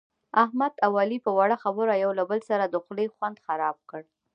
[0.43, 4.01] احمد اوعلي په وړه خبره یو له بل سره د خولې خوند خراب کړ.